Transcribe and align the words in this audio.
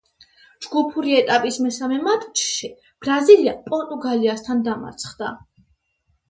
ჯგუფური 0.65 1.11
ეტაპის 1.17 1.59
მესამე 1.65 1.99
მატჩში 2.07 2.71
ბრაზილია 3.05 3.53
პორტუგალიასთან 3.69 4.65
დამარცხდა. 4.71 5.31